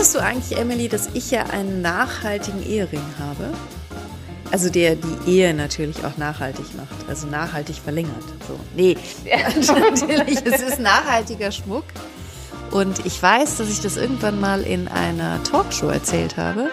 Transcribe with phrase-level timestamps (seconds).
[0.00, 3.52] Wusstest du eigentlich, Emily, dass ich ja einen nachhaltigen Ehering habe?
[4.50, 8.24] Also der die Ehe natürlich auch nachhaltig macht, also nachhaltig verlängert.
[8.48, 8.58] So.
[8.74, 11.84] Nee, natürlich, es ist nachhaltiger Schmuck.
[12.70, 16.70] Und ich weiß, dass ich das irgendwann mal in einer Talkshow erzählt habe.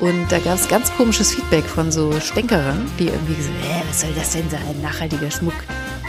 [0.00, 4.00] Und da gab es ganz komisches Feedback von so Stänkerern, die irgendwie gesagt haben, was
[4.00, 5.54] soll das denn sein, nachhaltiger Schmuck?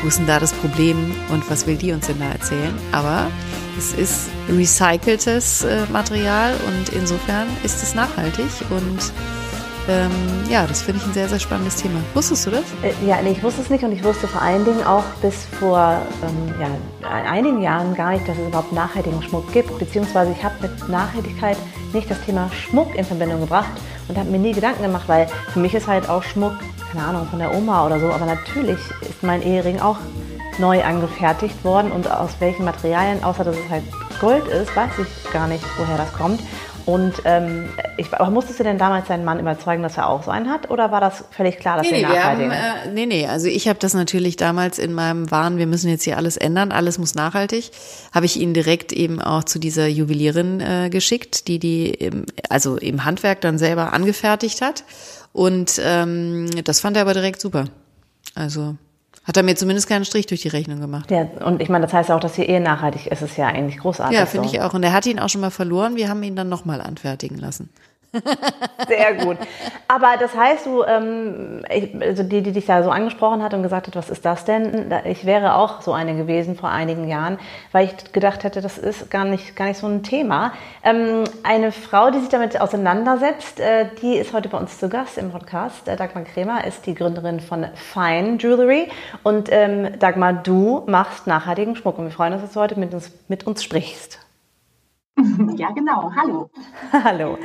[0.01, 2.73] Wo ist denn da das Problem und was will die uns denn da erzählen?
[2.91, 3.29] Aber
[3.77, 9.13] es ist recyceltes äh, Material und insofern ist es nachhaltig und
[9.89, 10.11] ähm,
[10.49, 11.99] ja, das finde ich ein sehr, sehr spannendes Thema.
[12.13, 12.63] Wusstest du das?
[12.83, 15.45] Äh, ja, nee, ich wusste es nicht und ich wusste vor allen Dingen auch bis
[15.59, 19.79] vor ähm, ja, einigen Jahren gar nicht, dass es überhaupt nachhaltigen Schmuck gibt.
[19.79, 21.57] Beziehungsweise ich habe mit Nachhaltigkeit
[21.93, 23.71] nicht das Thema Schmuck in Verbindung gebracht
[24.09, 26.55] und habe mir nie Gedanken gemacht, weil für mich ist halt auch Schmuck,
[26.91, 28.07] keine Ahnung, von der Oma oder so.
[28.07, 29.99] Aber natürlich ist mein Ehering auch
[30.59, 33.83] neu angefertigt worden und aus welchen Materialien, außer dass es halt
[34.19, 36.41] Gold ist, weiß ich gar nicht, woher das kommt.
[36.87, 40.31] Und ähm, ich, aber musstest du denn damals deinen Mann überzeugen, dass er auch so
[40.31, 40.71] einen hat?
[40.71, 42.53] Oder war das völlig klar, dass nee, er nee, nachhaltig ist?
[42.53, 46.03] Äh, nee, nee, also ich habe das natürlich damals in meinem Wahn, wir müssen jetzt
[46.03, 47.71] hier alles ändern, alles muss nachhaltig,
[48.13, 52.77] habe ich ihn direkt eben auch zu dieser Juwelierin äh, geschickt, die die im, also
[52.77, 54.85] im Handwerk dann selber angefertigt hat.
[55.33, 57.65] Und ähm, das fand er aber direkt super.
[58.33, 58.77] Also
[59.27, 61.11] hat er mir zumindest keinen Strich durch die Rechnung gemacht.
[61.11, 63.21] Ja, und ich meine, das heißt auch, dass die Ehe nachhaltig ist.
[63.21, 64.17] ist ja eigentlich großartig.
[64.17, 64.55] Ja, finde so.
[64.55, 64.73] ich auch.
[64.73, 65.97] Und er hat ihn auch schon mal verloren.
[65.97, 67.69] Wir haben ihn dann nochmal anfertigen lassen.
[68.87, 69.37] Sehr gut.
[69.87, 73.63] Aber das heißt, du, ähm, ich, also die, die dich da so angesprochen hat und
[73.63, 74.91] gesagt hat, was ist das denn?
[75.05, 77.39] Ich wäre auch so eine gewesen vor einigen Jahren,
[77.71, 80.53] weil ich gedacht hätte, das ist gar nicht, gar nicht so ein Thema.
[80.83, 85.17] Ähm, eine Frau, die sich damit auseinandersetzt, äh, die ist heute bei uns zu Gast
[85.17, 85.87] im Podcast.
[85.87, 88.89] Äh, Dagmar Kremer ist die Gründerin von Fine Jewelry.
[89.23, 92.93] Und ähm, Dagmar, du machst nachhaltigen Schmuck und wir freuen uns, dass du heute mit
[92.93, 94.19] uns, mit uns sprichst.
[95.55, 96.11] Ja, genau.
[96.15, 96.49] Hallo.
[97.03, 97.37] Hallo.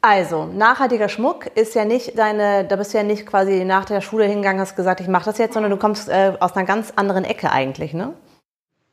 [0.00, 4.00] Also, nachhaltiger Schmuck ist ja nicht deine, da bist du ja nicht quasi nach der
[4.00, 6.92] Schule hingegangen, hast gesagt, ich mache das jetzt, sondern du kommst äh, aus einer ganz
[6.96, 8.14] anderen Ecke eigentlich, ne?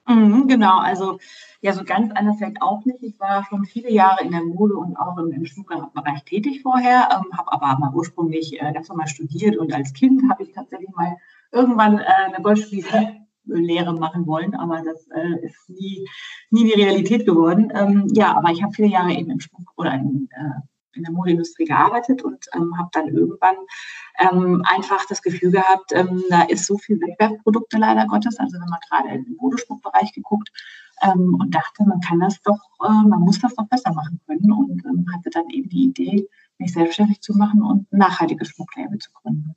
[0.08, 1.20] Mhm, genau, also
[1.62, 3.02] ja, so ganz anders vielleicht auch nicht.
[3.02, 7.10] Ich war schon viele Jahre in der Mode und auch im, im Schmuckbereich tätig vorher,
[7.12, 10.90] ähm, habe aber mal ursprünglich äh, ganz normal studiert und als Kind habe ich tatsächlich
[10.96, 11.18] mal
[11.52, 13.18] irgendwann äh, eine Goldschmiede
[13.50, 16.08] Lehre machen wollen, aber das äh, ist nie,
[16.50, 17.72] nie die Realität geworden.
[17.74, 20.62] Ähm, ja, aber ich habe viele Jahre eben im Schmuck oder in, äh,
[20.96, 23.56] in der Modeindustrie gearbeitet und ähm, habe dann irgendwann
[24.20, 28.70] ähm, einfach das Gefühl gehabt, ähm, da ist so viel Wegwerfprodukte leider Gottes, also wenn
[28.70, 30.50] man gerade im Modeschmuckbereich geguckt
[31.02, 34.52] ähm, und dachte, man kann das doch, äh, man muss das doch besser machen können
[34.52, 36.28] und ähm, hatte dann eben die Idee,
[36.58, 39.56] mich selbstständig zu machen und ein nachhaltiges Schmucklabel zu gründen.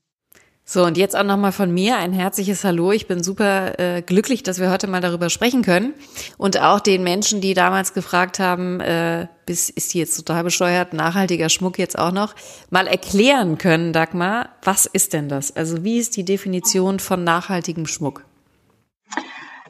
[0.65, 2.93] So, und jetzt auch nochmal von mir ein herzliches Hallo.
[2.93, 5.93] Ich bin super äh, glücklich, dass wir heute mal darüber sprechen können.
[6.39, 10.93] Und auch den Menschen, die damals gefragt haben, äh, bis ist die jetzt total bescheuert,
[10.93, 12.37] nachhaltiger Schmuck jetzt auch noch,
[12.71, 15.55] mal erklären können, Dagmar, was ist denn das?
[15.55, 18.25] Also wie ist die Definition von nachhaltigem Schmuck?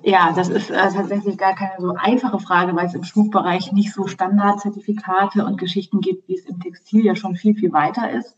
[0.03, 3.94] Ja, das ist äh, tatsächlich gar keine so einfache Frage, weil es im Schmuckbereich nicht
[3.94, 8.36] so Standardzertifikate und Geschichten gibt, wie es im Textil ja schon viel, viel weiter ist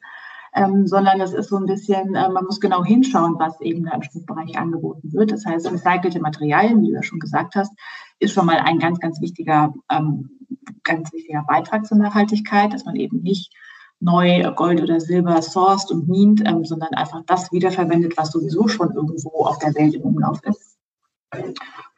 [0.55, 3.93] ähm, sondern es ist so ein bisschen, äh, man muss genau hinschauen, was eben da
[3.93, 5.33] im Schmuckbereich angeboten wird.
[5.33, 7.73] Das heißt, recycelte Materialien, wie du ja schon gesagt hast,
[8.21, 10.31] ist schon mal ein ganz, ganz wichtiger, ähm,
[10.85, 13.53] ganz wichtiger Beitrag zur Nachhaltigkeit, dass man eben nicht
[14.01, 18.93] neu Gold oder Silber sourced und mint, ähm, sondern einfach das wiederverwendet, was sowieso schon
[18.93, 20.74] irgendwo auf der Welt im Umlauf ist.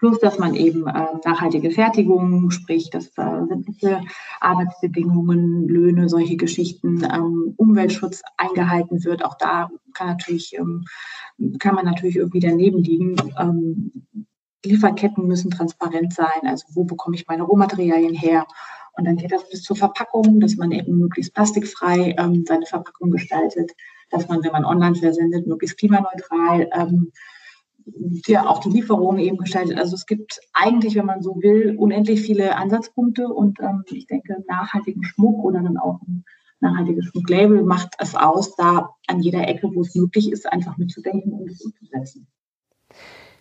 [0.07, 3.97] Plus, dass man eben äh, nachhaltige Fertigung, sprich, dass äh,
[4.41, 9.25] Arbeitsbedingungen, Löhne, solche Geschichten, ähm, Umweltschutz eingehalten wird.
[9.25, 10.85] Auch da kann natürlich, ähm,
[11.59, 13.17] kann man natürlich irgendwie daneben liegen.
[13.37, 13.91] Ähm,
[14.65, 16.43] Lieferketten müssen transparent sein.
[16.45, 18.47] Also wo bekomme ich meine Rohmaterialien her?
[18.93, 23.11] Und dann geht das bis zur Verpackung, dass man eben möglichst plastikfrei ähm, seine Verpackung
[23.11, 23.73] gestaltet,
[24.11, 27.11] dass man, wenn man online versendet, möglichst klimaneutral ähm,
[28.27, 29.79] ja auch die Lieferung eben gestaltet.
[29.79, 34.45] Also es gibt eigentlich, wenn man so will, unendlich viele Ansatzpunkte und ähm, ich denke,
[34.49, 36.25] nachhaltigen Schmuck oder dann auch ein
[36.61, 41.33] nachhaltiges Schmucklabel macht es aus, da an jeder Ecke, wo es möglich ist, einfach mitzudenken
[41.33, 42.27] und es umzusetzen.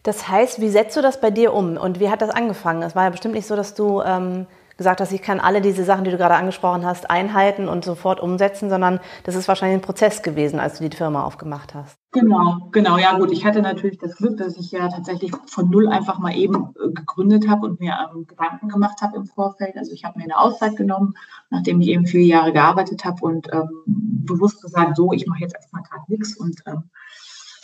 [0.03, 2.83] Das heißt, wie setzt du das bei dir um und wie hat das angefangen?
[2.83, 4.45] Es war ja bestimmt nicht so, dass du ähm,
[4.77, 8.19] gesagt hast, ich kann alle diese Sachen, die du gerade angesprochen hast, einhalten und sofort
[8.19, 11.97] umsetzen, sondern das ist wahrscheinlich ein Prozess gewesen, als du die Firma aufgemacht hast.
[12.15, 12.97] Genau, genau.
[12.97, 16.33] Ja gut, ich hatte natürlich das Glück, dass ich ja tatsächlich von null einfach mal
[16.33, 19.75] eben äh, gegründet habe und mir ähm, Gedanken gemacht habe im Vorfeld.
[19.75, 21.15] Also ich habe mir eine Auszeit genommen,
[21.49, 25.55] nachdem ich eben viele Jahre gearbeitet habe und ähm, bewusst gesagt, so, ich mache jetzt
[25.55, 26.83] erstmal gerade nichts und ähm,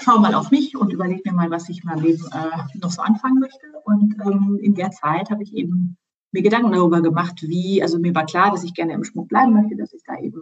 [0.01, 2.92] schau mal auf mich und überlege mir mal, was ich in meinem Leben äh, noch
[2.92, 3.68] so anfangen möchte.
[3.86, 5.95] Und ähm, in der Zeit habe ich eben
[6.33, 9.54] mir Gedanken darüber gemacht, wie, also mir war klar, dass ich gerne im Schmuck bleiben
[9.54, 10.42] möchte, dass ich da eben,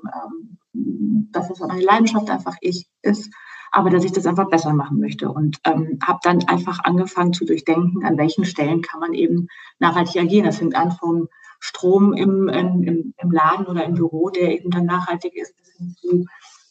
[0.74, 3.32] ähm, dass es meine Leidenschaft einfach ich ist,
[3.72, 7.46] aber dass ich das einfach besser machen möchte und ähm, habe dann einfach angefangen zu
[7.46, 9.48] durchdenken, an welchen Stellen kann man eben
[9.80, 10.46] nachhaltig agieren.
[10.46, 11.28] Das fängt an vom
[11.60, 15.54] Strom im, im, im Laden oder im Büro, der eben dann nachhaltig ist,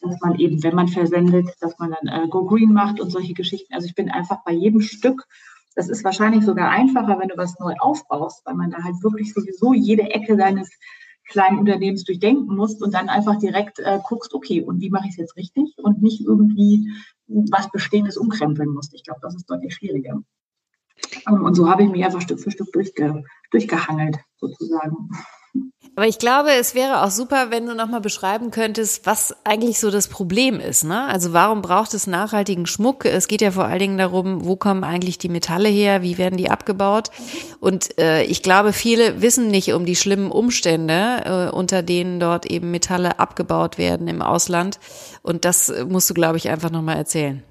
[0.00, 3.35] dass man eben, wenn man versendet, dass man dann äh, Go Green macht und solche
[3.35, 3.75] Geschichten.
[3.75, 5.27] Also ich bin einfach bei jedem Stück
[5.79, 9.33] das ist wahrscheinlich sogar einfacher, wenn du was neu aufbaust, weil man da halt wirklich
[9.33, 10.69] sowieso jede Ecke deines
[11.29, 15.13] kleinen Unternehmens durchdenken musst und dann einfach direkt äh, guckst, okay, und wie mache ich
[15.13, 16.91] es jetzt richtig und nicht irgendwie
[17.27, 18.95] was Bestehendes umkrempeln musst.
[18.95, 20.23] Ich glaube, das ist deutlich schwieriger.
[21.27, 25.11] Und so habe ich mich einfach Stück für Stück durchge durchgehangelt, sozusagen.
[25.97, 29.91] Aber ich glaube, es wäre auch super, wenn du nochmal beschreiben könntest, was eigentlich so
[29.91, 30.85] das Problem ist.
[30.85, 31.05] Ne?
[31.06, 33.05] Also warum braucht es nachhaltigen Schmuck?
[33.05, 36.03] Es geht ja vor allen Dingen darum, wo kommen eigentlich die Metalle her?
[36.03, 37.11] Wie werden die abgebaut?
[37.59, 42.47] Und äh, ich glaube, viele wissen nicht um die schlimmen Umstände, äh, unter denen dort
[42.47, 44.79] eben Metalle abgebaut werden im Ausland.
[45.23, 47.43] Und das musst du, glaube ich, einfach nochmal erzählen.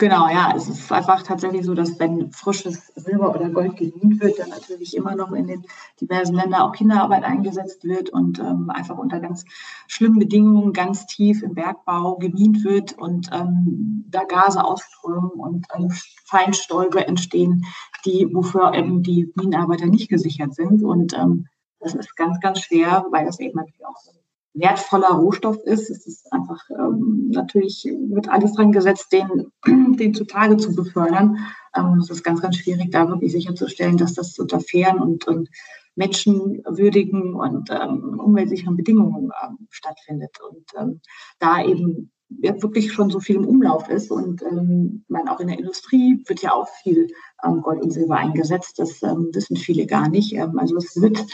[0.00, 4.38] Genau, ja, es ist einfach tatsächlich so, dass wenn frisches Silber oder Gold gedient wird,
[4.38, 5.64] dann natürlich immer noch in den
[6.00, 9.44] diversen Ländern auch Kinderarbeit eingesetzt wird und ähm, einfach unter ganz
[9.88, 15.90] schlimmen Bedingungen ganz tief im Bergbau gemint wird und ähm, da Gase ausströmen und ähm,
[16.24, 17.64] Feinstäube entstehen,
[18.04, 20.84] die wofür eben die Minenarbeiter nicht gesichert sind.
[20.84, 21.48] Und ähm,
[21.80, 24.12] das ist ganz, ganz schwer, weil das eben natürlich auch so
[24.58, 25.90] wertvoller Rohstoff ist.
[25.90, 29.52] Es ist einfach ähm, natürlich wird alles dran gesetzt, den,
[29.96, 31.38] den zutage zu befördern.
[31.74, 35.48] Ähm, es ist ganz, ganz schwierig, da wirklich sicherzustellen, dass das unter fairen und, und
[35.94, 40.36] menschenwürdigen und ähm, umweltsicheren Bedingungen ähm, stattfindet.
[40.48, 41.00] Und ähm,
[41.38, 45.58] da eben wirklich schon so viel im Umlauf ist und ähm, man auch in der
[45.58, 47.08] Industrie wird ja auch viel
[47.44, 48.78] ähm, Gold und Silber eingesetzt.
[48.78, 50.34] Das ähm, wissen viele gar nicht.
[50.34, 51.24] Ähm, also es wird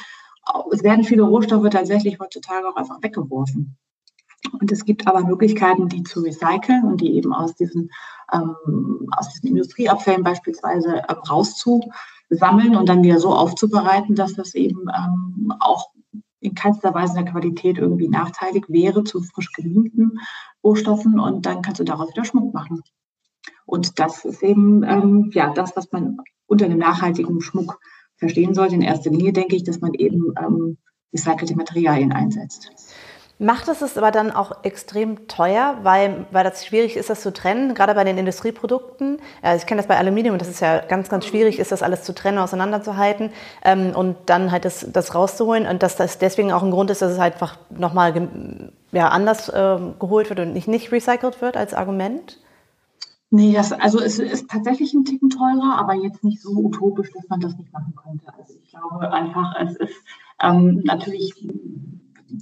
[0.73, 3.77] es werden viele Rohstoffe tatsächlich heutzutage auch einfach weggeworfen.
[4.61, 7.91] Und es gibt aber Möglichkeiten, die zu recyceln und die eben aus diesen,
[8.33, 14.87] ähm, aus diesen Industrieabfällen beispielsweise äh, rauszusammeln und dann wieder so aufzubereiten, dass das eben
[14.95, 15.91] ähm, auch
[16.41, 20.21] in keinster Weise der Qualität irgendwie nachteilig wäre zu frisch geliehenen
[20.63, 22.83] Rohstoffen und dann kannst du daraus wieder Schmuck machen.
[23.65, 27.81] Und das ist eben ähm, ja das, was man unter einem nachhaltigen Schmuck
[28.25, 28.75] verstehen sollte.
[28.75, 30.79] In erster Linie denke ich, dass man eben ähm,
[31.13, 32.71] recycelte Materialien einsetzt.
[33.41, 37.33] Macht es es aber dann auch extrem teuer, weil, weil das schwierig ist, das zu
[37.33, 39.19] trennen, gerade bei den Industrieprodukten.
[39.43, 42.05] Also ich kenne das bei Aluminium, das ist ja ganz, ganz schwierig, ist das alles
[42.05, 43.33] zu trennen, auseinanderzuhalten
[43.65, 45.67] ähm, und dann halt das, das rauszuholen.
[45.67, 48.29] Und dass das deswegen auch ein Grund ist, dass es halt einfach nochmal
[48.93, 52.39] ja, anders äh, geholt wird und nicht, nicht recycelt wird als Argument?
[53.31, 57.29] Nee, das, also es ist tatsächlich ein Ticken teurer, aber jetzt nicht so utopisch, dass
[57.29, 58.33] man das nicht machen könnte.
[58.33, 59.95] Also ich glaube einfach, es ist
[60.41, 61.49] ähm, natürlich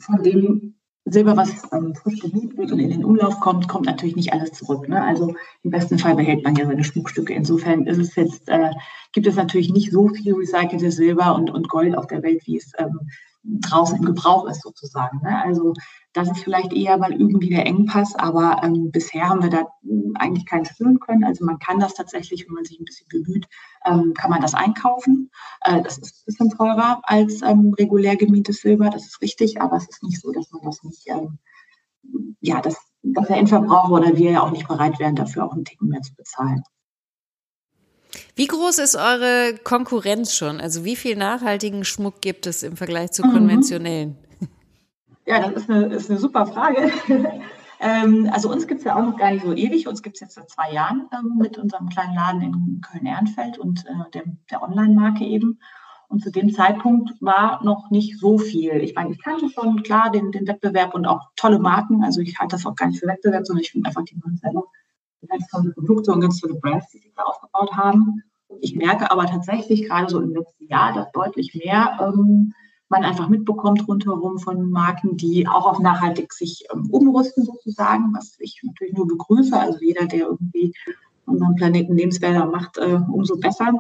[0.00, 0.75] von dem
[1.05, 4.52] Silber, was ähm, frisch geliebt wird und in den Umlauf kommt, kommt natürlich nicht alles
[4.52, 4.88] zurück.
[4.88, 5.02] Ne?
[5.02, 7.32] Also im besten Fall behält man ja seine Schmuckstücke.
[7.32, 8.70] Insofern ist es jetzt, äh,
[9.12, 12.56] gibt es natürlich nicht so viel recyceltes Silber und, und Gold auf der Welt, wie
[12.56, 13.00] es ähm,
[13.44, 15.21] draußen im Gebrauch ist sozusagen.
[15.23, 15.43] Ne?
[15.43, 15.75] Also
[16.12, 20.12] das ist vielleicht eher mal irgendwie der Engpass, aber ähm, bisher haben wir da hm,
[20.15, 21.25] eigentlich keinen spüren können.
[21.25, 23.47] Also man kann das tatsächlich, wenn man sich ein bisschen bemüht,
[23.85, 25.31] ähm, kann man das einkaufen.
[25.63, 29.77] Äh, das ist ein bisschen teurer als ähm, regulär gemientes Silber, das ist richtig, aber
[29.77, 31.39] es ist nicht so, dass man das nicht, ähm,
[32.41, 35.65] ja, dass, dass der Endverbraucher oder wir ja auch nicht bereit wären, dafür auch einen
[35.65, 36.63] Ticken mehr zu bezahlen.
[38.34, 40.60] Wie groß ist eure Konkurrenz schon?
[40.60, 43.32] Also wie viel nachhaltigen Schmuck gibt es im Vergleich zu mhm.
[43.32, 44.17] konventionellen?
[45.27, 46.91] Ja, das ist eine, ist eine super Frage.
[47.81, 49.86] ähm, also uns gibt es ja auch noch gar nicht so ewig.
[49.86, 53.84] Uns gibt es jetzt seit zwei Jahren ähm, mit unserem kleinen Laden in Köln-Ehrenfeld und
[53.86, 55.60] äh, der, der Online-Marke eben.
[56.08, 58.82] Und zu dem Zeitpunkt war noch nicht so viel.
[58.82, 62.03] Ich meine, ich kannte schon klar den, den Wettbewerb und auch tolle Marken.
[62.03, 64.36] Also ich halte das auch gar nicht für Wettbewerb, sondern ich finde einfach die Marken
[64.36, 64.65] selber
[65.32, 68.22] ganz tolle Produkte und ganz tolle Brands, die sich da aufgebaut haben.
[68.60, 72.53] Ich merke aber tatsächlich gerade so im letzten Jahr, dass deutlich mehr ähm,
[72.89, 78.36] man einfach mitbekommt rundherum von Marken, die auch auf nachhaltig sich ähm, umrüsten sozusagen, was
[78.39, 79.58] ich natürlich nur begrüße.
[79.58, 80.74] Also jeder, der irgendwie
[81.24, 83.72] unseren Planeten lebenswerter macht, äh, umso besser.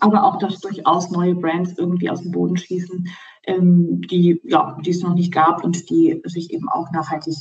[0.00, 3.08] Aber auch, dass durchaus neue Brands irgendwie aus dem Boden schießen,
[3.46, 7.36] ähm, die, ja, die es noch nicht gab und die sich eben auch nachhaltig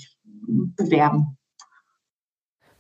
[0.46, 1.38] bewerben.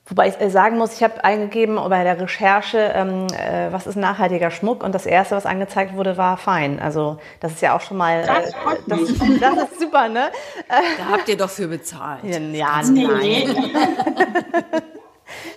[0.05, 3.95] Wobei ich äh, sagen muss, ich habe eingegeben bei der Recherche, ähm, äh, was ist
[3.95, 4.83] nachhaltiger Schmuck?
[4.83, 6.79] Und das erste, was angezeigt wurde, war fein.
[6.79, 8.22] Also das ist ja auch schon mal.
[8.22, 8.53] Äh, das,
[8.88, 9.00] das,
[9.39, 10.29] das, ist super, ne?
[10.67, 12.24] Da habt ihr doch für bezahlt.
[12.25, 13.55] Ja, ja nein.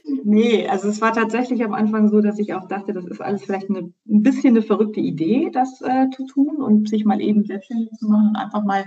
[0.25, 3.43] nee, also es war tatsächlich am Anfang so, dass ich auch dachte, das ist alles
[3.43, 7.45] vielleicht eine, ein bisschen eine verrückte Idee, das äh, zu tun und sich mal eben
[7.45, 8.85] selbstständig zu machen und einfach mal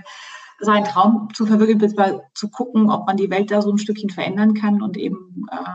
[0.60, 4.54] seinen Traum zu verwirklichen, zu gucken, ob man die Welt da so ein Stückchen verändern
[4.54, 5.70] kann und eben äh,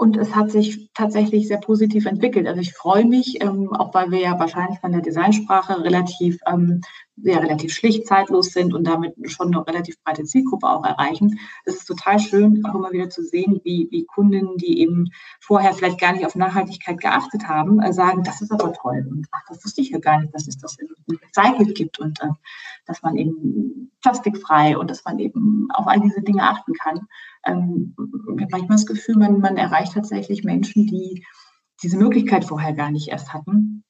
[0.00, 2.46] und es hat sich tatsächlich sehr positiv entwickelt.
[2.46, 6.80] Also ich freue mich, ähm, auch weil wir ja wahrscheinlich von der Designsprache relativ, ähm,
[7.16, 11.38] ja, relativ schlicht, zeitlos sind und damit schon eine relativ breite Zielgruppe auch erreichen.
[11.66, 15.74] Es ist total schön, auch immer wieder zu sehen, wie, wie Kunden, die eben vorher
[15.74, 19.06] vielleicht gar nicht auf Nachhaltigkeit geachtet haben, äh, sagen, das ist aber toll.
[19.06, 22.22] Und ach, das wusste ich ja gar nicht, dass es das in Recycle gibt und
[22.22, 22.28] äh,
[22.86, 27.06] dass man eben plastikfrei und dass man eben auf all diese Dinge achten kann
[27.46, 27.94] ähm,
[28.50, 31.24] manchmal das Gefühl, man, man erreicht tatsächlich Menschen, die
[31.82, 33.84] diese Möglichkeit vorher gar nicht erst hatten,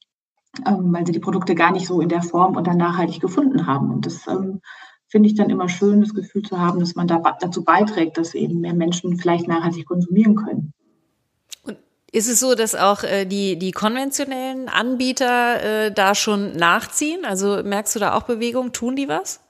[0.67, 3.67] ähm, weil sie die Produkte gar nicht so in der Form und dann nachhaltig gefunden
[3.67, 3.91] haben.
[3.91, 4.61] Und das ähm,
[5.09, 8.35] finde ich dann immer schön, das Gefühl zu haben, dass man da, dazu beiträgt, dass
[8.35, 10.73] eben mehr Menschen vielleicht nachhaltig konsumieren können.
[11.65, 11.79] Und
[12.13, 17.25] ist es so, dass auch äh, die, die konventionellen Anbieter äh, da schon nachziehen?
[17.25, 18.73] Also merkst du da auch Bewegung?
[18.73, 19.41] Tun die was?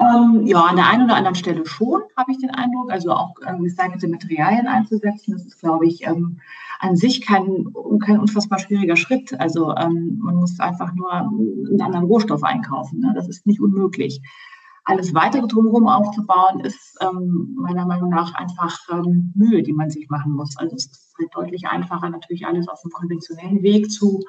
[0.00, 2.90] Ähm, ja, an der einen oder anderen Stelle schon, habe ich den Eindruck.
[2.90, 6.40] Also auch ähm, recycelte Materialien einzusetzen, das ist, glaube ich, ähm,
[6.78, 7.72] an sich kein,
[8.04, 9.38] kein unfassbar schwieriger Schritt.
[9.40, 13.00] Also ähm, man muss einfach nur einen anderen Rohstoff einkaufen.
[13.00, 13.12] Ne?
[13.14, 14.20] Das ist nicht unmöglich.
[14.86, 20.10] Alles weitere drumherum aufzubauen, ist ähm, meiner Meinung nach einfach ähm, Mühe, die man sich
[20.10, 20.58] machen muss.
[20.58, 24.22] Also es ist halt deutlich einfacher, natürlich alles auf dem konventionellen Weg zu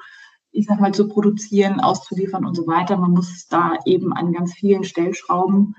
[0.56, 2.96] ich sag mal, zu produzieren, auszuliefern und so weiter.
[2.96, 5.76] Man muss da eben an ganz vielen Stellschrauben,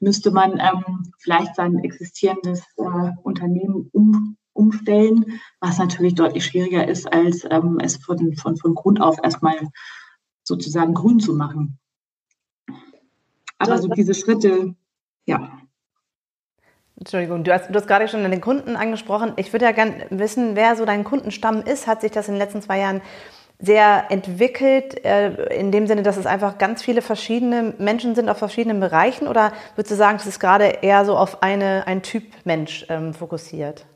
[0.00, 7.12] müsste man ähm, vielleicht sein existierendes äh, Unternehmen um, umstellen, was natürlich deutlich schwieriger ist,
[7.12, 9.56] als ähm, es von, von, von Grund auf erstmal
[10.42, 11.78] sozusagen grün zu machen.
[13.58, 14.74] Aber so diese Schritte,
[15.24, 15.58] ja.
[16.96, 19.32] Entschuldigung, du hast, du hast gerade schon den Kunden angesprochen.
[19.36, 21.86] Ich würde ja gerne wissen, wer so dein Kundenstamm ist.
[21.86, 23.02] Hat sich das in den letzten zwei Jahren
[23.58, 28.38] sehr entwickelt, äh, in dem Sinne, dass es einfach ganz viele verschiedene Menschen sind auf
[28.38, 29.28] verschiedenen Bereichen?
[29.28, 33.14] Oder würdest du sagen, es ist gerade eher so auf eine, ein Typ Mensch ähm,
[33.14, 33.86] fokussiert?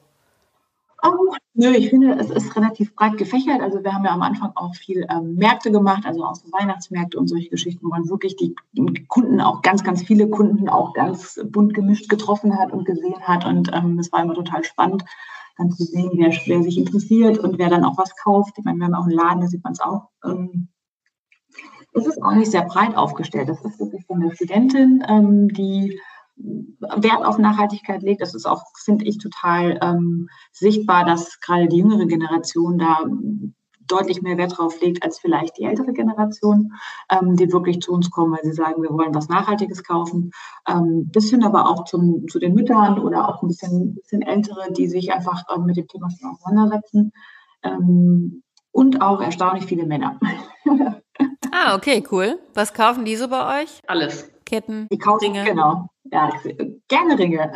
[1.02, 3.60] Oh, nö, ich finde, es ist relativ breit gefächert.
[3.60, 7.18] Also wir haben ja am Anfang auch viel ähm, Märkte gemacht, also auch so Weihnachtsmärkte
[7.18, 8.56] und solche Geschichten, wo man wirklich die
[9.06, 13.44] Kunden, auch ganz, ganz viele Kunden auch ganz bunt gemischt getroffen hat und gesehen hat.
[13.44, 15.04] Und ähm, das war immer total spannend
[15.58, 18.54] dann zu sehen, wer, wer sich interessiert und wer dann auch was kauft.
[18.56, 20.08] Ich meine, wir haben auch einen Laden, da sieht man es auch.
[20.24, 20.68] Ähm,
[21.92, 23.48] es ist auch nicht sehr breit aufgestellt.
[23.48, 26.00] Das ist wirklich von der Studentin, ähm, die
[26.36, 28.22] Wert auf Nachhaltigkeit legt.
[28.22, 33.04] Das ist auch, finde ich, total ähm, sichtbar, dass gerade die jüngere Generation da
[33.88, 36.72] deutlich mehr Wert drauf legt als vielleicht die ältere Generation,
[37.10, 40.30] ähm, die wirklich zu uns kommen, weil sie sagen, wir wollen was Nachhaltiges kaufen.
[40.68, 44.88] Ähm, bisschen aber auch zum, zu den Müttern oder auch ein bisschen, bisschen ältere, die
[44.88, 47.12] sich einfach ähm, mit dem Thema schon auseinandersetzen.
[47.62, 50.20] Ähm, und auch erstaunlich viele Männer.
[51.52, 52.38] ah, okay, cool.
[52.54, 53.80] Was kaufen die so bei euch?
[53.86, 54.30] Alles.
[54.44, 55.44] Ketten, die kaufen, Ringe?
[55.44, 55.88] Genau.
[56.04, 56.30] Ja,
[56.88, 57.52] gerne Ringe.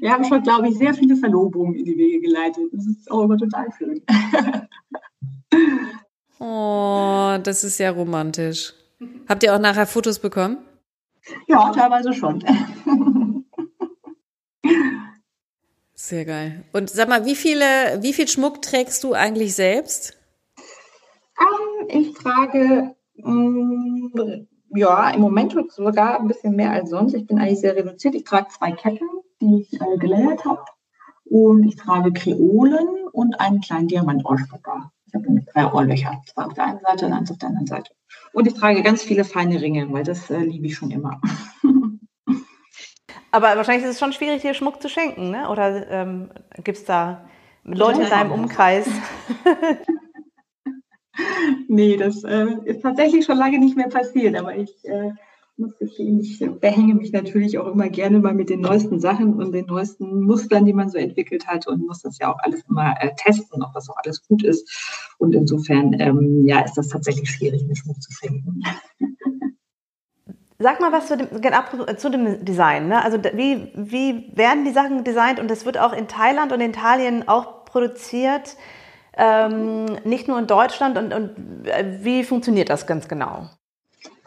[0.00, 2.64] Wir haben schon, glaube ich, sehr viele Verlobungen in die Wege geleitet.
[2.72, 4.02] Das ist auch immer total schön.
[6.42, 8.72] Oh, das ist ja romantisch.
[9.28, 10.56] Habt ihr auch nachher Fotos bekommen?
[11.46, 12.42] Ja, teilweise schon.
[15.94, 16.64] Sehr geil.
[16.72, 20.16] Und sag mal, wie viele, wie viel Schmuck trägst du eigentlich selbst?
[21.38, 27.12] Um, ähm, ich trage um, mm, ja im Moment sogar ein bisschen mehr als sonst.
[27.14, 28.14] Ich bin eigentlich sehr reduziert.
[28.14, 29.08] Ich trage zwei Ketten,
[29.40, 30.64] die ich äh, gelayert habe.
[31.24, 34.90] Und ich trage Kreolen und einen kleinen Diamantohrstecker.
[35.06, 36.20] Ich habe nämlich drei Ohrlöcher.
[36.26, 37.92] Zwei auf der einen Seite und eins auf der anderen Seite.
[38.32, 41.20] Und ich trage ganz viele feine Ringe, weil das äh, liebe ich schon immer.
[43.32, 45.48] Aber wahrscheinlich ist es schon schwierig, dir Schmuck zu schenken, ne?
[45.48, 46.30] Oder ähm,
[46.64, 47.24] gibt es da
[47.62, 48.88] Leute in deinem Umkreis?
[51.68, 55.12] nee, das äh, ist tatsächlich schon lange nicht mehr passiert, aber ich äh,
[55.60, 59.52] muss gestehen, ich behänge mich natürlich auch immer gerne mal mit den neuesten Sachen und
[59.52, 62.94] den neuesten Mustern, die man so entwickelt hat und muss das ja auch alles immer
[63.00, 65.14] äh, testen, ob das auch alles gut ist.
[65.18, 68.62] Und insofern, ähm, ja, ist das tatsächlich schwierig, mir Schmuck zu finden.
[70.58, 71.28] Sag mal was zu dem,
[71.96, 72.88] zu dem Design.
[72.88, 73.02] Ne?
[73.02, 76.70] Also wie, wie werden die Sachen designt und es wird auch in Thailand und in
[76.70, 78.56] Italien auch produziert,
[79.16, 80.98] ähm, nicht nur in Deutschland.
[80.98, 83.48] Und, und äh, wie funktioniert das ganz genau?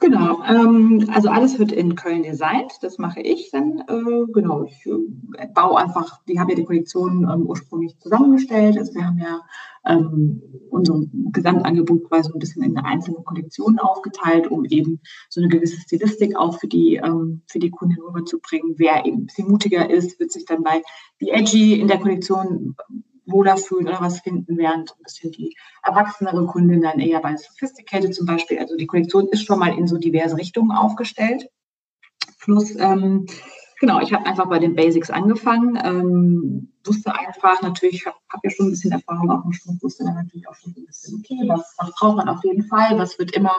[0.03, 3.79] Genau, ähm, also alles wird in Köln designt, das mache ich dann.
[3.87, 8.77] Äh, genau, ich äh, baue einfach, die haben ja die Kollektion ähm, ursprünglich zusammengestellt.
[8.77, 9.39] Also wir haben ja
[9.85, 10.99] ähm, unser
[11.31, 16.59] Gesamtangebot quasi ein bisschen in einzelne Kollektionen aufgeteilt, um eben so eine gewisse Stilistik auch
[16.59, 18.73] für die, ähm, für die Kundin rüberzubringen.
[18.75, 20.81] Wer eben ein bisschen mutiger ist, wird sich dann bei
[21.21, 22.75] The Edgy in der Kollektion
[23.25, 28.13] wohler fühlen oder was finden, während ein bisschen die erwachsenere Kundin dann eher bei Sophisticated
[28.13, 28.59] zum Beispiel.
[28.59, 31.49] Also die Kollektion ist schon mal in so diverse Richtungen aufgestellt.
[32.39, 33.25] Plus, ähm,
[33.79, 38.41] genau, ich habe einfach bei den Basics angefangen, ähm, wusste einfach natürlich, ich habe hab
[38.43, 41.19] ja schon ein bisschen Erfahrung auf dem Schmuck, wusste dann natürlich auch schon ein bisschen,
[41.19, 43.55] okay, was, was braucht man auf jeden Fall, was wird immer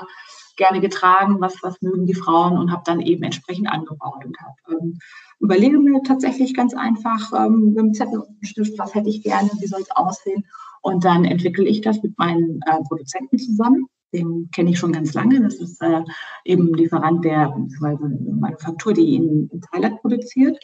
[0.57, 4.79] gerne getragen, was, was mögen die Frauen und habe dann eben entsprechend angebaut und habe
[4.79, 4.99] ähm,
[5.45, 9.51] überlege mir tatsächlich ganz einfach ähm, mit dem Zettel und Stift, was hätte ich gerne,
[9.61, 10.45] wie soll es aussehen
[10.85, 13.87] und dann entwickle ich das mit meinen äh, Produzenten zusammen.
[14.13, 15.41] Den kenne ich schon ganz lange.
[15.41, 16.03] Das ist äh,
[16.45, 20.59] eben Lieferant der Manufaktur, die in, in Thailand produziert.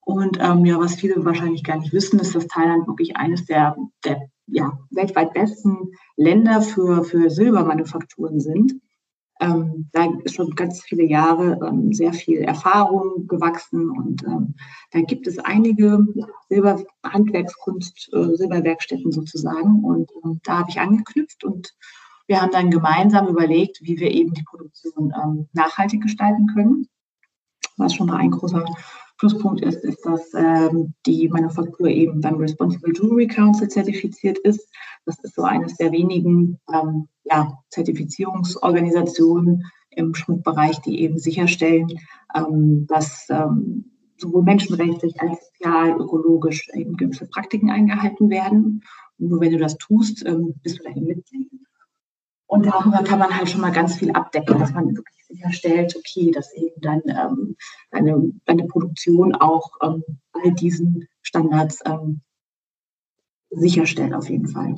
[0.00, 3.74] Und ähm, ja, was viele wahrscheinlich gar nicht wissen, ist, dass Thailand wirklich eines der,
[4.04, 8.74] der ja, weltweit besten Länder für, für Silbermanufakturen sind.
[9.40, 14.54] Ähm, da ist schon ganz viele Jahre ähm, sehr viel Erfahrung gewachsen und ähm,
[14.90, 16.04] da gibt es einige
[16.48, 21.72] Silberhandwerkskunst, äh, Silberwerkstätten sozusagen und ähm, da habe ich angeknüpft und
[22.26, 26.88] wir haben dann gemeinsam überlegt, wie wir eben die Produktion ähm, nachhaltig gestalten können.
[27.76, 28.64] Was schon mal ein großer
[29.18, 34.68] Pluspunkt ist, ist, dass ähm, die Manufaktur eben beim Responsible Jewelry Council zertifiziert ist.
[35.06, 41.88] Das ist so eines der wenigen ähm, ja, Zertifizierungsorganisationen im Schmuckbereich, die eben sicherstellen,
[42.34, 48.82] ähm, dass ähm, sowohl menschenrechtlich als sozial, ökologisch eben gewisse Praktiken eingehalten werden.
[49.18, 51.48] Und nur wenn du das tust, ähm, bist du dahin Mitglied.
[52.48, 56.30] Und darüber kann man halt schon mal ganz viel abdecken, dass man wirklich sicherstellt, okay,
[56.30, 57.56] dass eben dann ähm,
[57.90, 60.02] eine, eine Produktion auch ähm,
[60.32, 62.22] all diesen Standards ähm,
[63.50, 64.76] sicherstellt auf jeden Fall.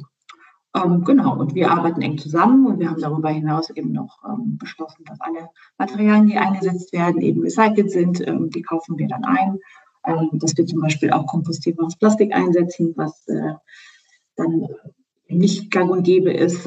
[0.75, 4.59] Ähm, genau, und wir arbeiten eng zusammen und wir haben darüber hinaus eben noch ähm,
[4.59, 5.49] beschlossen, dass alle
[5.79, 8.27] Materialien, die eingesetzt werden, eben recycelt sind.
[8.27, 9.59] Ähm, die kaufen wir dann ein.
[10.05, 13.55] Ähm, dass wir zum Beispiel auch kompostierbares Plastik einsetzen, was äh,
[14.35, 14.67] dann
[15.29, 16.67] nicht gang und gäbe ist.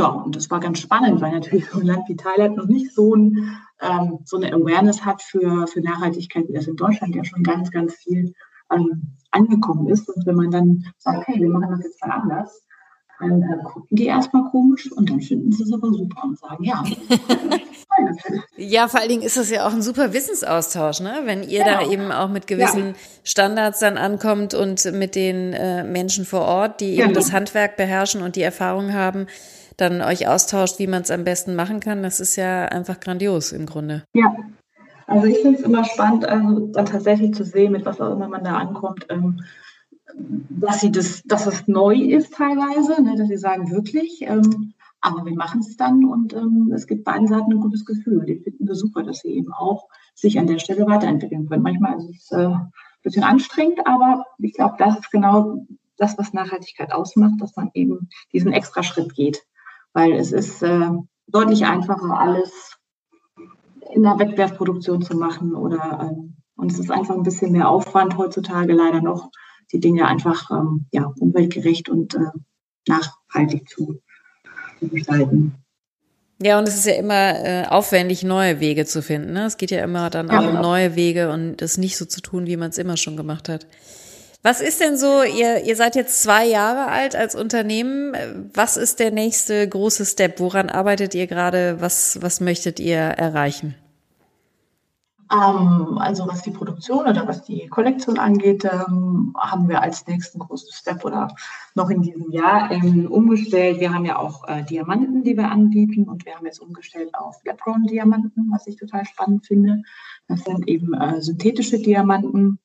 [0.00, 2.66] Ähm, ja, und das war ganz spannend, weil natürlich so ein Land wie Thailand noch
[2.66, 7.14] nicht so, ein, ähm, so eine Awareness hat für, für Nachhaltigkeit, wie das in Deutschland
[7.14, 8.34] ja schon ganz, ganz viel
[9.32, 10.08] angekommen ist.
[10.08, 12.62] Und wenn man dann sagt, okay, wir machen das jetzt mal anders,
[13.20, 16.64] dann äh, gucken die erstmal komisch und dann finden sie es aber super und sagen,
[16.64, 16.82] ja.
[18.56, 21.22] ja, vor allen Dingen ist das ja auch ein super Wissensaustausch, ne?
[21.24, 21.80] Wenn ihr genau.
[21.80, 22.94] da eben auch mit gewissen ja.
[23.22, 27.14] Standards dann ankommt und mit den äh, Menschen vor Ort, die eben genau.
[27.14, 29.26] das Handwerk beherrschen und die Erfahrung haben,
[29.80, 32.02] dann euch austauscht, wie man es am besten machen kann.
[32.02, 34.04] Das ist ja einfach grandios im Grunde.
[34.14, 34.34] Ja,
[35.06, 38.28] also ich finde es immer spannend, also dann tatsächlich zu sehen, mit was auch immer
[38.28, 39.06] man da ankommt.
[39.08, 39.40] Ähm,
[40.14, 45.24] dass sie das, dass es neu ist teilweise, ne, dass sie sagen, wirklich, ähm, aber
[45.24, 48.24] wir machen es dann und ähm, es gibt beiden Seiten ein gutes Gefühl.
[48.26, 51.62] Die finden wir super, dass sie eben auch sich an der Stelle weiterentwickeln können.
[51.62, 52.70] Manchmal ist es äh, ein
[53.02, 55.66] bisschen anstrengend, aber ich glaube, das ist genau
[55.96, 59.42] das, was Nachhaltigkeit ausmacht, dass man eben diesen extra Schritt geht.
[59.92, 60.90] Weil es ist äh,
[61.26, 62.76] deutlich einfacher, alles
[63.92, 68.18] in der Wettbewerbsproduktion zu machen oder ähm, und es ist einfach ein bisschen mehr Aufwand
[68.18, 69.30] heutzutage leider noch,
[69.72, 72.18] die Dinge einfach ähm, ja, umweltgerecht und äh,
[72.86, 74.02] nachhaltig zu,
[74.78, 75.54] zu gestalten.
[76.42, 79.32] Ja, und es ist ja immer äh, aufwendig, neue Wege zu finden.
[79.32, 79.46] Ne?
[79.46, 82.20] Es geht ja immer dann auch ja, um neue Wege und das nicht so zu
[82.20, 83.66] tun, wie man es immer schon gemacht hat.
[84.42, 88.50] Was ist denn so, ihr, ihr seid jetzt zwei Jahre alt als Unternehmen.
[88.54, 90.40] Was ist der nächste große Step?
[90.40, 91.76] Woran arbeitet ihr gerade?
[91.80, 93.74] Was, was möchtet ihr erreichen?
[95.30, 100.38] Ähm, also was die Produktion oder was die Kollektion angeht, ähm, haben wir als nächsten
[100.38, 101.28] großen Step oder
[101.74, 103.78] noch in diesem Jahr ähm, umgestellt.
[103.78, 107.36] Wir haben ja auch äh, Diamanten, die wir anbieten und wir haben jetzt umgestellt auf
[107.44, 109.82] Lab-Grown-Diamanten, was ich total spannend finde.
[110.26, 112.58] Das sind eben äh, synthetische Diamanten,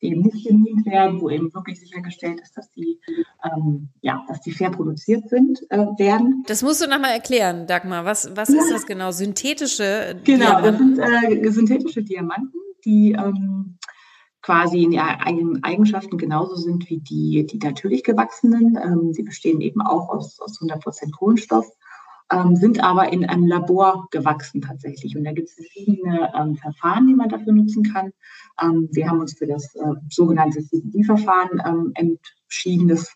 [0.00, 2.98] die eben nicht gemimt werden, wo eben wirklich sichergestellt ist, dass die,
[3.44, 6.42] ähm, ja, dass die fair produziert sind, äh, werden.
[6.46, 8.04] Das musst du nochmal erklären, Dagmar.
[8.04, 8.60] Was, was ja.
[8.60, 9.10] ist das genau?
[9.10, 10.96] Synthetische Genau, Diamanten?
[10.96, 13.78] das sind äh, synthetische Diamanten, die ähm,
[14.42, 18.78] quasi in ihren Eigenschaften genauso sind wie die, die natürlich gewachsenen.
[18.82, 21.66] Ähm, sie bestehen eben auch aus, aus 100% Kohlenstoff
[22.30, 25.16] ähm, sind aber in einem Labor gewachsen tatsächlich.
[25.16, 28.12] Und da gibt es verschiedene ähm, Verfahren, die man dafür nutzen kann.
[28.62, 32.88] Ähm, wir haben uns für das äh, sogenannte CBD-Verfahren ähm, entschieden.
[32.88, 33.12] Das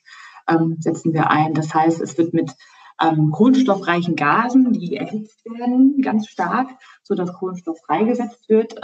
[0.49, 1.55] ähm, setzen wir ein.
[1.55, 2.53] Das heißt, es wird mit
[3.01, 6.71] ähm, kohlenstoffreichen Gasen, die erhitzt werden ganz stark,
[7.03, 8.77] sodass Kohlenstoff freigesetzt wird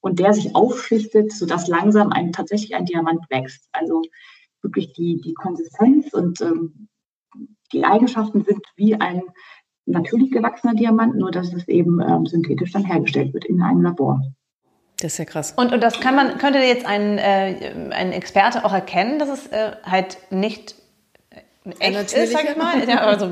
[0.00, 3.68] und der sich aufschichtet, sodass langsam ein, tatsächlich ein Diamant wächst.
[3.72, 4.00] Also
[4.62, 6.42] wirklich die, die Konsistenz und
[7.72, 9.22] die Eigenschaften sind wie ein
[9.90, 14.20] natürlich gewachsener Diamant, nur dass es eben ähm, synthetisch dann hergestellt wird in einem Labor.
[15.00, 15.54] Das ist ja krass.
[15.56, 19.46] Und, und das kann man, könnte jetzt ein, äh, ein Experte auch erkennen, dass es
[19.46, 20.74] äh, halt nicht
[21.78, 22.88] echt ja, ist, sag ich mal?
[22.88, 23.30] Ja, also,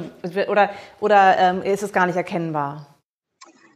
[0.49, 2.87] oder oder ähm, ist es gar nicht erkennbar?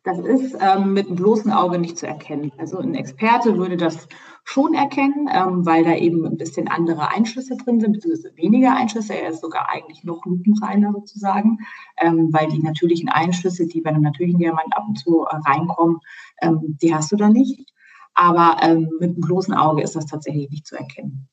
[0.04, 2.50] Das ist ähm, mit dem bloßen Auge nicht zu erkennen.
[2.58, 4.08] Also ein Experte würde das
[4.44, 9.14] schon erkennen, ähm, weil da eben ein bisschen andere Einschlüsse drin sind, beziehungsweise weniger Einschlüsse.
[9.14, 11.58] Er ist sogar eigentlich noch lupenreiner sozusagen,
[11.96, 16.00] ähm, weil die natürlichen Einschlüsse, die bei einem natürlichen Diamant ab und zu äh, reinkommen,
[16.40, 17.72] ähm, die hast du da nicht.
[18.14, 21.28] Aber ähm, mit dem bloßen Auge ist das tatsächlich nicht zu erkennen.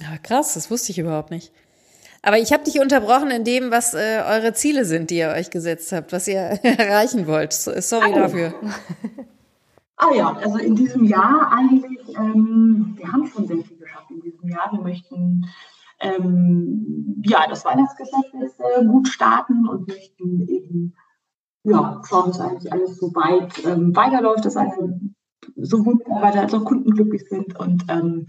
[0.00, 1.52] Ja, krass, das wusste ich überhaupt nicht.
[2.22, 5.50] Aber ich habe dich unterbrochen in dem, was äh, eure Ziele sind, die ihr euch
[5.50, 7.52] gesetzt habt, was ihr erreichen wollt.
[7.52, 8.14] Sorry oh.
[8.14, 8.54] dafür.
[9.96, 14.20] Ah ja, also in diesem Jahr eigentlich, ähm, wir haben schon sehr viel geschafft in
[14.20, 14.70] diesem Jahr.
[14.70, 15.46] Wir möchten
[16.00, 20.94] ähm, ja das Weihnachtsgeschäft jetzt äh, gut starten und möchten eben
[21.64, 25.00] ja schauen, dass eigentlich alles so weit ähm, weiterläuft, dass alle
[25.56, 28.26] sowohl Mitarbeiter als auch Kunden glücklich sind und ähm,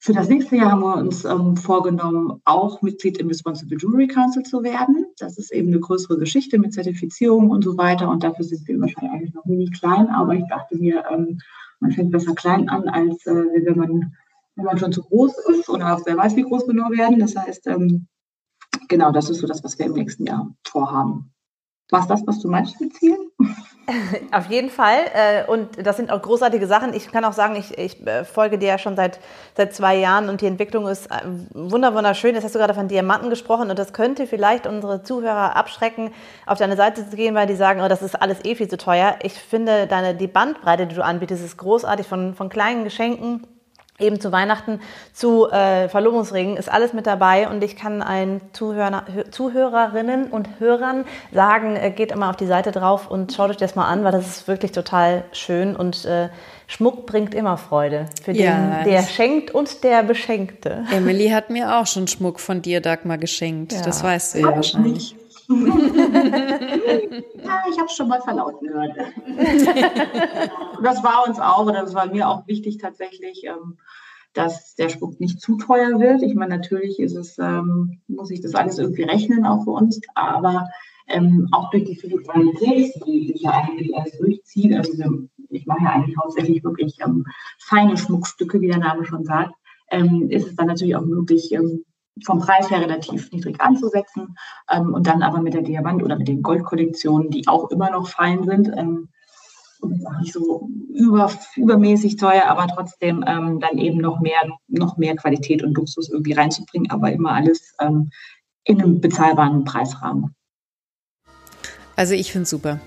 [0.00, 4.44] für das nächste Jahr haben wir uns ähm, vorgenommen, auch Mitglied im Responsible Jewelry Council
[4.44, 5.06] zu werden.
[5.18, 8.08] Das ist eben eine größere Geschichte mit Zertifizierung und so weiter.
[8.08, 10.08] Und dafür sind wir wahrscheinlich eigentlich noch wenig klein.
[10.08, 11.40] Aber ich dachte mir, ähm,
[11.80, 14.14] man fängt besser klein an, als äh, wenn, man,
[14.54, 17.18] wenn man schon zu groß ist oder wer weiß, wie groß wir nur werden.
[17.18, 18.06] Das heißt, ähm,
[18.88, 21.32] genau, das ist so das, was wir im nächsten Jahr vorhaben.
[21.90, 23.30] War es das, was du meinst mit Zielen?
[24.32, 24.98] Auf jeden Fall.
[25.14, 26.92] Äh, und das sind auch großartige Sachen.
[26.92, 29.18] Ich kann auch sagen, ich, ich äh, folge dir ja schon seit,
[29.56, 31.22] seit zwei Jahren und die Entwicklung ist äh,
[31.52, 32.34] wunderschön.
[32.34, 36.12] Jetzt hast du gerade von Diamanten gesprochen und das könnte vielleicht unsere Zuhörer abschrecken,
[36.46, 38.76] auf deine Seite zu gehen, weil die sagen, oh, das ist alles eh viel zu
[38.76, 39.16] teuer.
[39.22, 43.46] Ich finde, deine, die Bandbreite, die du anbietest, ist großartig von, von kleinen Geschenken
[43.98, 44.80] eben zu Weihnachten,
[45.12, 51.04] zu äh, Verlobungsringen, ist alles mit dabei und ich kann allen Zuhörer, Zuhörerinnen und Hörern
[51.32, 54.12] sagen, äh, geht immer auf die Seite drauf und schaut euch das mal an, weil
[54.12, 56.28] das ist wirklich total schön und äh,
[56.66, 60.84] Schmuck bringt immer Freude für den, ja, der schenkt und der Beschenkte.
[60.94, 63.72] Emily hat mir auch schon Schmuck von dir, Dagmar, geschenkt.
[63.72, 63.82] Ja.
[63.82, 65.16] Das weißt du ja wahrscheinlich.
[65.48, 65.56] Ja,
[67.70, 68.96] ich habe es schon mal verlauten gehört.
[70.82, 73.78] das war uns auch, oder das war mir auch wichtig tatsächlich, ähm,
[74.34, 76.22] dass der Schmuck nicht zu teuer wird.
[76.22, 80.00] Ich meine, natürlich ist es, ähm, muss ich das alles irgendwie rechnen, auch für uns,
[80.14, 80.68] aber
[81.06, 84.74] ähm, auch durch die Filigranität, die sich ja eigentlich erst durchzieht.
[84.74, 84.92] Also
[85.48, 87.24] ich mache ja eigentlich hauptsächlich wirklich ähm,
[87.58, 89.54] feine Schmuckstücke, wie der Name schon sagt,
[89.90, 91.84] ähm, ist es dann natürlich auch möglich, ähm,
[92.24, 94.36] vom Preis her relativ niedrig anzusetzen
[94.70, 98.08] ähm, und dann aber mit der Diamant- oder mit den Goldkollektionen, die auch immer noch
[98.08, 99.08] fein sind, ähm,
[100.20, 105.62] nicht so über, übermäßig teuer, aber trotzdem ähm, dann eben noch mehr, noch mehr Qualität
[105.62, 108.10] und Luxus irgendwie reinzubringen, aber immer alles ähm,
[108.64, 110.34] in einem bezahlbaren Preisrahmen.
[111.96, 112.80] Also ich finde es super.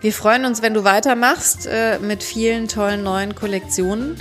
[0.00, 4.16] Wir freuen uns, wenn du weitermachst äh, mit vielen tollen neuen Kollektionen.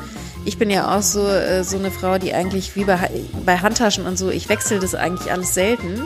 [0.45, 3.09] Ich bin ja auch so, äh, so eine Frau, die eigentlich wie bei,
[3.45, 6.01] bei Handtaschen und so, ich wechsle das eigentlich alles selten.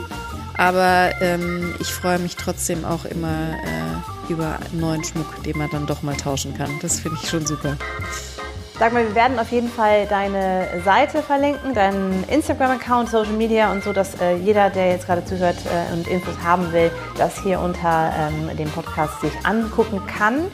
[0.56, 5.86] Aber ähm, ich freue mich trotzdem auch immer äh, über neuen Schmuck, den man dann
[5.86, 6.70] doch mal tauschen kann.
[6.82, 7.76] Das finde ich schon super.
[8.80, 13.84] Sag mal, wir werden auf jeden Fall deine Seite verlinken, deinen Instagram-Account, Social Media und
[13.84, 17.60] so, dass äh, jeder, der jetzt gerade zuhört äh, und Infos haben will, das hier
[17.60, 20.46] unter ähm, dem Podcast sich angucken kann.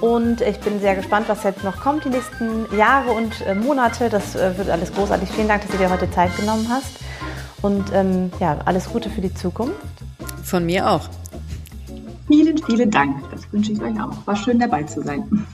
[0.00, 4.08] Und ich bin sehr gespannt, was jetzt noch kommt, die nächsten Jahre und äh, Monate.
[4.08, 5.28] Das äh, wird alles großartig.
[5.28, 6.96] Vielen Dank, dass du dir heute Zeit genommen hast.
[7.60, 9.76] Und ähm, ja, alles Gute für die Zukunft.
[10.44, 11.10] Von mir auch.
[12.26, 13.18] Vielen, vielen Dank.
[13.30, 14.26] Das wünsche ich euch auch.
[14.26, 15.46] War schön dabei zu sein.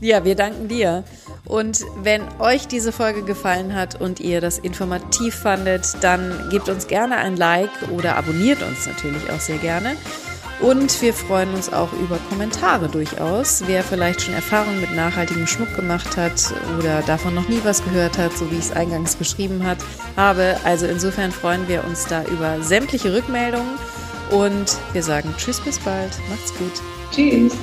[0.00, 1.04] Ja, wir danken dir.
[1.50, 6.86] Und wenn euch diese Folge gefallen hat und ihr das informativ fandet, dann gebt uns
[6.86, 9.96] gerne ein Like oder abonniert uns natürlich auch sehr gerne.
[10.60, 13.64] Und wir freuen uns auch über Kommentare durchaus.
[13.66, 18.16] Wer vielleicht schon Erfahrungen mit nachhaltigem Schmuck gemacht hat oder davon noch nie was gehört
[18.16, 19.78] hat, so wie ich es eingangs beschrieben hat,
[20.16, 20.56] habe.
[20.62, 23.74] Also insofern freuen wir uns da über sämtliche Rückmeldungen.
[24.30, 26.12] Und wir sagen Tschüss, bis bald.
[26.28, 26.80] Macht's gut.
[27.10, 27.54] Tschüss.